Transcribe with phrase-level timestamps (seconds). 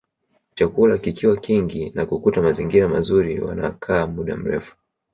[0.55, 4.75] Chakula kikiwa kingi na kukuta mazingira mazuri wanakaa muda mrefu